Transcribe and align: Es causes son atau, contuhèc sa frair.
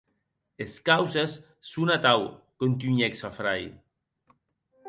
Es 0.63 0.73
causes 0.89 1.35
son 1.73 1.93
atau, 1.97 2.25
contuhèc 2.65 3.13
sa 3.21 3.29
frair. 3.37 3.71